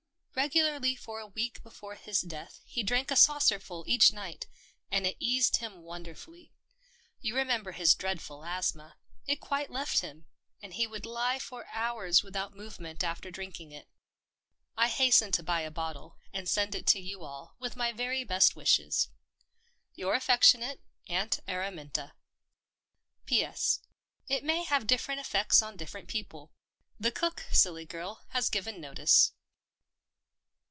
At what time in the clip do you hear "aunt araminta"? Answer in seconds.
21.09-22.13